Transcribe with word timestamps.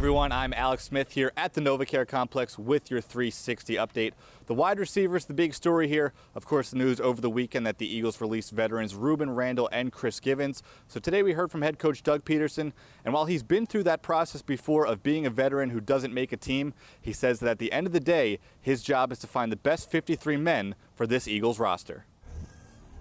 everyone, 0.00 0.32
I'm 0.32 0.54
Alex 0.54 0.84
Smith 0.84 1.12
here 1.12 1.30
at 1.36 1.52
the 1.52 1.60
NovaCare 1.60 2.08
Complex 2.08 2.58
with 2.58 2.90
your 2.90 3.02
360 3.02 3.74
update. 3.74 4.12
The 4.46 4.54
wide 4.54 4.78
receivers, 4.78 5.26
the 5.26 5.34
big 5.34 5.52
story 5.52 5.88
here. 5.88 6.14
Of 6.34 6.46
course, 6.46 6.70
the 6.70 6.78
news 6.78 7.00
over 7.00 7.20
the 7.20 7.28
weekend 7.28 7.66
that 7.66 7.76
the 7.76 7.86
Eagles 7.86 8.18
released 8.18 8.50
veterans 8.50 8.94
Rueben 8.94 9.36
Randle 9.36 9.68
and 9.70 9.92
Chris 9.92 10.18
Givens. 10.18 10.62
So 10.88 11.00
today 11.00 11.22
we 11.22 11.34
heard 11.34 11.50
from 11.50 11.60
head 11.60 11.78
coach 11.78 12.02
Doug 12.02 12.24
Pederson, 12.24 12.72
and 13.04 13.12
while 13.12 13.26
he's 13.26 13.42
been 13.42 13.66
through 13.66 13.82
that 13.82 14.00
process 14.00 14.40
before 14.40 14.86
of 14.86 15.02
being 15.02 15.26
a 15.26 15.30
veteran 15.30 15.68
who 15.68 15.82
doesn't 15.82 16.14
make 16.14 16.32
a 16.32 16.38
team, 16.38 16.72
he 16.98 17.12
says 17.12 17.40
that 17.40 17.50
at 17.50 17.58
the 17.58 17.70
end 17.70 17.86
of 17.86 17.92
the 17.92 18.00
day, 18.00 18.38
his 18.58 18.82
job 18.82 19.12
is 19.12 19.18
to 19.18 19.26
find 19.26 19.52
the 19.52 19.56
best 19.56 19.90
53 19.90 20.38
men 20.38 20.76
for 20.94 21.06
this 21.06 21.28
Eagles 21.28 21.58
roster 21.58 22.06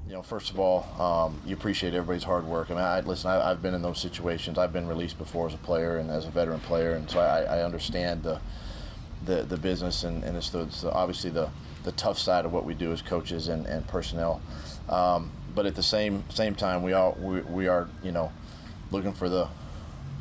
you 0.07 0.13
know, 0.13 0.23
first 0.23 0.50
of 0.50 0.59
all, 0.59 0.86
um, 1.00 1.41
you 1.45 1.55
appreciate 1.55 1.93
everybody's 1.93 2.23
hard 2.23 2.45
work. 2.45 2.71
I 2.71 2.73
mean, 2.73 2.83
I, 2.83 3.00
listen, 3.01 3.29
I, 3.29 3.50
have 3.50 3.61
been 3.61 3.73
in 3.73 3.82
those 3.82 4.00
situations. 4.00 4.57
I've 4.57 4.73
been 4.73 4.87
released 4.87 5.18
before 5.18 5.47
as 5.47 5.54
a 5.54 5.57
player 5.57 5.97
and 5.97 6.10
as 6.10 6.25
a 6.25 6.32
veteran 6.32 6.60
player, 6.60 6.93
and 6.93 7.10
so 7.10 7.19
I, 7.19 7.42
I 7.42 7.64
understand 7.64 8.23
the, 8.23 8.39
the 9.25 9.43
the 9.43 9.57
business 9.57 10.04
and, 10.04 10.23
and 10.23 10.37
it's, 10.37 10.50
the, 10.50 10.61
it's 10.61 10.82
the, 10.82 10.92
obviously 10.92 11.29
the 11.29 11.50
the 11.83 11.92
tough 11.93 12.18
side 12.18 12.46
of 12.46 12.54
what 12.54 12.65
we 12.65 12.73
do 12.73 12.92
as 12.92 13.01
coaches 13.01 13.47
and, 13.47 13.65
and 13.65 13.87
personnel. 13.87 14.42
Um, 14.89 15.32
but 15.54 15.65
at 15.65 15.75
the 15.75 15.83
same 15.83 16.23
same 16.29 16.56
time, 16.56 16.84
we 16.84 16.93
all 16.93 17.18
we, 17.20 17.42
we 17.42 17.68
are 17.68 17.87
you 18.04 18.11
know 18.11 18.31
looking 18.92 19.14
for 19.14 19.29
the 19.29 19.47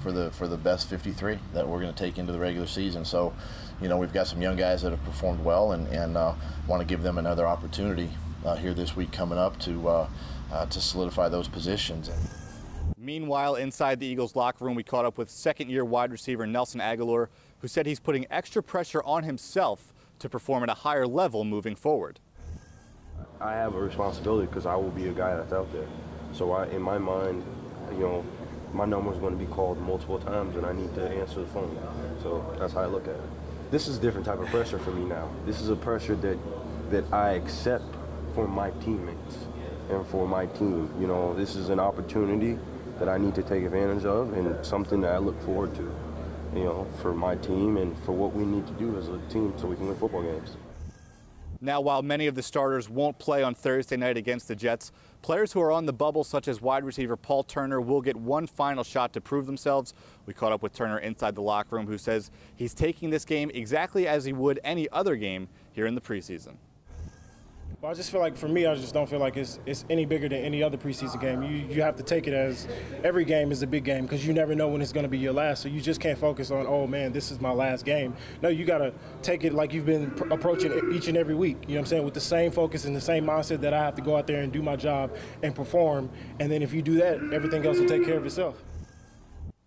for 0.02 0.12
the 0.12 0.30
for 0.30 0.48
the 0.48 0.56
best 0.56 0.88
53 0.88 1.38
that 1.54 1.66
we're 1.68 1.80
going 1.80 1.92
to 1.92 1.98
take 1.98 2.18
into 2.18 2.32
the 2.32 2.38
regular 2.38 2.66
season. 2.66 3.04
So, 3.04 3.34
you 3.80 3.88
know, 3.88 3.96
we've 3.96 4.12
got 4.12 4.26
some 4.26 4.40
young 4.40 4.56
guys 4.56 4.82
that 4.82 4.90
have 4.90 5.04
performed 5.04 5.44
well 5.44 5.72
and 5.72 5.86
and 5.88 6.16
uh, 6.16 6.34
want 6.66 6.80
to 6.80 6.86
give 6.86 7.02
them 7.02 7.18
another 7.18 7.46
opportunity 7.46 8.10
uh, 8.44 8.56
here 8.56 8.74
this 8.74 8.96
week 8.96 9.12
coming 9.12 9.38
up 9.38 9.58
to 9.60 9.88
uh, 9.88 10.08
uh, 10.52 10.66
to 10.66 10.80
solidify 10.80 11.28
those 11.28 11.48
positions. 11.48 12.10
Meanwhile, 12.96 13.56
inside 13.56 14.00
the 14.00 14.06
Eagles 14.06 14.36
locker 14.36 14.64
room, 14.64 14.74
we 14.74 14.82
caught 14.82 15.04
up 15.04 15.18
with 15.18 15.30
second-year 15.30 15.84
wide 15.84 16.10
receiver 16.10 16.46
Nelson 16.46 16.80
Agholor, 16.80 17.28
who 17.60 17.68
said 17.68 17.86
he's 17.86 18.00
putting 18.00 18.26
extra 18.30 18.62
pressure 18.62 19.02
on 19.04 19.22
himself 19.22 19.94
to 20.18 20.28
perform 20.28 20.62
at 20.64 20.68
a 20.68 20.74
higher 20.74 21.06
level 21.06 21.44
moving 21.44 21.76
forward. 21.76 22.18
I 23.40 23.52
have 23.52 23.74
a 23.74 23.80
responsibility 23.80 24.46
because 24.46 24.66
I 24.66 24.74
will 24.74 24.90
be 24.90 25.08
a 25.08 25.12
guy 25.12 25.36
that's 25.36 25.52
out 25.52 25.72
there. 25.72 25.86
So 26.32 26.52
I, 26.52 26.66
in 26.68 26.82
my 26.82 26.98
mind, 26.98 27.44
you 27.92 28.00
know, 28.00 28.24
my 28.72 28.84
number 28.84 29.12
is 29.12 29.18
going 29.18 29.36
to 29.36 29.44
be 29.44 29.50
called 29.50 29.80
multiple 29.80 30.18
times, 30.18 30.56
and 30.56 30.66
I 30.66 30.72
need 30.72 30.94
to 30.94 31.08
answer 31.08 31.40
the 31.40 31.46
phone. 31.46 31.76
So 32.22 32.44
that's 32.58 32.72
how 32.72 32.80
I 32.80 32.86
look 32.86 33.04
at 33.08 33.14
it. 33.14 33.70
This 33.70 33.88
is 33.88 33.98
a 33.98 34.00
different 34.00 34.26
type 34.26 34.38
of 34.38 34.46
pressure 34.46 34.78
for 34.78 34.90
me 34.90 35.04
now. 35.04 35.30
This 35.44 35.60
is 35.60 35.68
a 35.68 35.76
pressure 35.76 36.16
that 36.16 36.38
that 36.90 37.04
I 37.12 37.32
accept 37.32 37.84
for 38.34 38.48
my 38.48 38.70
teammates 38.82 39.46
and 39.90 40.06
for 40.06 40.26
my 40.26 40.46
team. 40.46 40.90
You 41.00 41.06
know, 41.06 41.34
this 41.34 41.54
is 41.54 41.68
an 41.68 41.80
opportunity 41.80 42.58
that 42.98 43.08
I 43.08 43.18
need 43.18 43.34
to 43.34 43.42
take 43.42 43.64
advantage 43.64 44.04
of 44.04 44.32
and 44.32 44.64
something 44.64 45.00
that 45.02 45.12
I 45.12 45.18
look 45.18 45.40
forward 45.42 45.74
to, 45.76 45.94
you 46.54 46.64
know, 46.64 46.86
for 47.00 47.12
my 47.12 47.36
team 47.36 47.76
and 47.76 47.96
for 48.04 48.12
what 48.12 48.32
we 48.34 48.44
need 48.44 48.66
to 48.66 48.72
do 48.74 48.96
as 48.96 49.08
a 49.08 49.18
team 49.28 49.52
so 49.56 49.66
we 49.66 49.76
can 49.76 49.86
win 49.86 49.96
football 49.96 50.22
games. 50.22 50.56
Now, 51.60 51.80
while 51.80 52.02
many 52.02 52.28
of 52.28 52.36
the 52.36 52.42
starters 52.42 52.88
won't 52.88 53.18
play 53.18 53.42
on 53.42 53.54
Thursday 53.54 53.96
night 53.96 54.16
against 54.16 54.46
the 54.46 54.54
Jets, 54.54 54.92
players 55.22 55.52
who 55.52 55.60
are 55.60 55.72
on 55.72 55.86
the 55.86 55.92
bubble, 55.92 56.22
such 56.22 56.46
as 56.46 56.62
wide 56.62 56.84
receiver 56.84 57.16
Paul 57.16 57.42
Turner, 57.42 57.80
will 57.80 58.00
get 58.00 58.14
one 58.16 58.46
final 58.46 58.84
shot 58.84 59.12
to 59.14 59.20
prove 59.20 59.46
themselves. 59.46 59.92
We 60.24 60.34
caught 60.34 60.52
up 60.52 60.62
with 60.62 60.72
Turner 60.72 60.98
inside 60.98 61.34
the 61.34 61.42
locker 61.42 61.74
room, 61.74 61.88
who 61.88 61.98
says 61.98 62.30
he's 62.54 62.74
taking 62.74 63.10
this 63.10 63.24
game 63.24 63.50
exactly 63.52 64.06
as 64.06 64.24
he 64.24 64.32
would 64.32 64.60
any 64.62 64.88
other 64.90 65.16
game 65.16 65.48
here 65.72 65.86
in 65.86 65.96
the 65.96 66.00
preseason. 66.00 66.54
Well, 67.80 67.92
I 67.92 67.94
just 67.94 68.10
feel 68.10 68.20
like 68.20 68.36
for 68.36 68.48
me, 68.48 68.66
I 68.66 68.74
just 68.74 68.92
don't 68.92 69.08
feel 69.08 69.20
like 69.20 69.36
it's 69.36 69.60
it's 69.64 69.84
any 69.88 70.04
bigger 70.04 70.28
than 70.28 70.44
any 70.44 70.64
other 70.64 70.76
preseason 70.76 71.20
game. 71.20 71.44
You 71.44 71.64
you 71.68 71.82
have 71.82 71.94
to 71.96 72.02
take 72.02 72.26
it 72.26 72.34
as 72.34 72.66
every 73.04 73.24
game 73.24 73.52
is 73.52 73.62
a 73.62 73.68
big 73.68 73.84
game 73.84 74.02
because 74.02 74.26
you 74.26 74.32
never 74.32 74.56
know 74.56 74.66
when 74.66 74.82
it's 74.82 74.92
going 74.92 75.04
to 75.04 75.08
be 75.08 75.18
your 75.18 75.32
last. 75.32 75.62
So 75.62 75.68
you 75.68 75.80
just 75.80 76.00
can't 76.00 76.18
focus 76.18 76.50
on 76.50 76.66
oh 76.66 76.88
man, 76.88 77.12
this 77.12 77.30
is 77.30 77.40
my 77.40 77.52
last 77.52 77.84
game. 77.84 78.16
No, 78.42 78.48
you 78.48 78.64
got 78.64 78.78
to 78.78 78.92
take 79.22 79.44
it 79.44 79.52
like 79.52 79.72
you've 79.72 79.86
been 79.86 80.10
pr- 80.10 80.26
approaching 80.32 80.92
each 80.92 81.06
and 81.06 81.16
every 81.16 81.36
week. 81.36 81.56
You 81.62 81.68
know 81.68 81.74
what 81.74 81.78
I'm 81.78 81.86
saying? 81.86 82.04
With 82.04 82.14
the 82.14 82.20
same 82.20 82.50
focus 82.50 82.84
and 82.84 82.96
the 82.96 83.00
same 83.00 83.24
mindset 83.24 83.60
that 83.60 83.72
I 83.72 83.78
have 83.78 83.94
to 83.94 84.02
go 84.02 84.16
out 84.16 84.26
there 84.26 84.42
and 84.42 84.52
do 84.52 84.60
my 84.60 84.74
job 84.74 85.16
and 85.44 85.54
perform. 85.54 86.10
And 86.40 86.50
then 86.50 86.62
if 86.62 86.72
you 86.72 86.82
do 86.82 86.96
that, 86.96 87.32
everything 87.32 87.64
else 87.64 87.78
will 87.78 87.86
take 87.86 88.04
care 88.04 88.16
of 88.16 88.26
itself. 88.26 88.60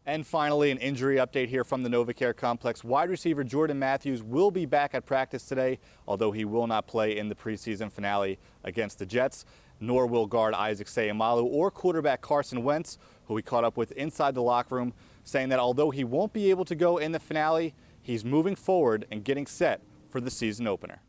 And 0.05 0.25
finally, 0.25 0.71
an 0.71 0.79
injury 0.79 1.17
update 1.17 1.49
here 1.49 1.63
from 1.63 1.83
the 1.83 1.89
NovaCare 1.89 2.35
complex. 2.35 2.83
Wide 2.83 3.11
receiver 3.11 3.43
Jordan 3.43 3.77
Matthews 3.77 4.23
will 4.23 4.49
be 4.49 4.65
back 4.65 4.95
at 4.95 5.05
practice 5.05 5.45
today, 5.45 5.77
although 6.07 6.31
he 6.31 6.43
will 6.43 6.65
not 6.65 6.87
play 6.87 7.17
in 7.17 7.29
the 7.29 7.35
preseason 7.35 7.91
finale 7.91 8.39
against 8.63 8.97
the 8.97 9.05
Jets, 9.05 9.45
nor 9.79 10.07
will 10.07 10.25
guard 10.25 10.55
Isaac 10.55 10.87
Seumalo 10.87 11.43
or 11.43 11.69
quarterback 11.69 12.21
Carson 12.21 12.63
Wentz, 12.63 12.97
who 13.25 13.35
we 13.35 13.43
caught 13.43 13.63
up 13.63 13.77
with 13.77 13.91
inside 13.91 14.33
the 14.33 14.41
locker 14.41 14.73
room, 14.73 14.93
saying 15.23 15.49
that 15.49 15.59
although 15.59 15.91
he 15.91 16.03
won't 16.03 16.33
be 16.33 16.49
able 16.49 16.65
to 16.65 16.75
go 16.75 16.97
in 16.97 17.11
the 17.11 17.19
finale, 17.19 17.75
he's 18.01 18.25
moving 18.25 18.55
forward 18.55 19.05
and 19.11 19.23
getting 19.23 19.45
set 19.45 19.81
for 20.09 20.19
the 20.19 20.31
season 20.31 20.65
opener. 20.65 20.99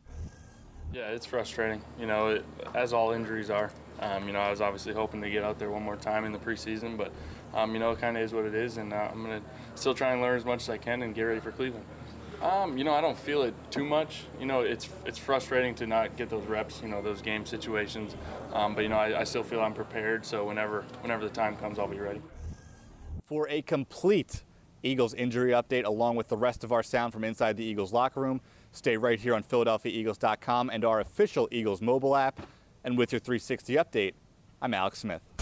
Yeah, 0.93 1.07
it's 1.07 1.25
frustrating, 1.25 1.81
you 1.99 2.05
know, 2.05 2.27
it, 2.27 2.45
as 2.75 2.93
all 2.93 3.13
injuries 3.13 3.49
are. 3.49 3.71
Um, 3.99 4.27
you 4.27 4.33
know, 4.33 4.39
I 4.39 4.51
was 4.51 4.61
obviously 4.61 4.93
hoping 4.93 5.23
to 5.23 5.29
get 5.29 5.43
out 5.43 5.57
there 5.57 5.71
one 5.71 5.81
more 5.81 5.95
time 5.95 6.23
in 6.23 6.31
the 6.31 6.37
preseason, 6.37 6.97
but 6.97 7.11
um, 7.55 7.73
you 7.73 7.79
know, 7.79 7.91
it 7.91 7.99
kind 7.99 8.15
of 8.15 8.21
is 8.21 8.31
what 8.31 8.45
it 8.45 8.53
is, 8.53 8.77
and 8.77 8.93
uh, 8.93 9.09
I'm 9.11 9.23
gonna 9.23 9.41
still 9.73 9.95
try 9.95 10.11
and 10.11 10.21
learn 10.21 10.37
as 10.37 10.45
much 10.45 10.61
as 10.61 10.69
I 10.69 10.77
can 10.77 11.01
and 11.01 11.15
get 11.15 11.23
ready 11.23 11.39
for 11.39 11.51
Cleveland. 11.51 11.85
Um, 12.43 12.77
you 12.77 12.83
know, 12.83 12.93
I 12.93 13.01
don't 13.01 13.17
feel 13.17 13.41
it 13.41 13.55
too 13.71 13.83
much. 13.83 14.25
You 14.39 14.45
know, 14.45 14.61
it's 14.61 14.87
it's 15.05 15.17
frustrating 15.17 15.73
to 15.75 15.87
not 15.87 16.15
get 16.15 16.29
those 16.29 16.45
reps. 16.45 16.81
You 16.83 16.89
know, 16.89 17.01
those 17.01 17.23
game 17.23 17.45
situations. 17.45 18.15
Um, 18.51 18.75
but 18.75 18.81
you 18.81 18.89
know, 18.89 18.97
I, 18.97 19.21
I 19.21 19.23
still 19.23 19.43
feel 19.43 19.61
I'm 19.61 19.73
prepared. 19.73 20.25
So 20.25 20.45
whenever 20.45 20.81
whenever 21.01 21.23
the 21.23 21.33
time 21.33 21.55
comes, 21.55 21.79
I'll 21.79 21.87
be 21.87 21.99
ready. 21.99 22.21
For 23.25 23.47
a 23.49 23.61
complete 23.61 24.43
Eagles 24.83 25.13
injury 25.13 25.51
update, 25.51 25.85
along 25.85 26.17
with 26.17 26.27
the 26.27 26.37
rest 26.37 26.63
of 26.63 26.71
our 26.71 26.83
sound 26.83 27.13
from 27.13 27.23
inside 27.23 27.55
the 27.55 27.63
Eagles 27.63 27.93
locker 27.93 28.19
room, 28.19 28.41
stay 28.73 28.97
right 28.97 29.19
here 29.19 29.33
on 29.33 29.43
PhiladelphiaEagles.com 29.43 30.69
and 30.69 30.83
our 30.83 30.99
official 30.99 31.47
Eagles 31.51 31.81
mobile 31.81 32.15
app. 32.15 32.45
And 32.83 32.97
with 32.97 33.13
your 33.13 33.19
360 33.19 33.75
update, 33.75 34.13
I'm 34.61 34.73
Alex 34.73 34.99
Smith. 34.99 35.32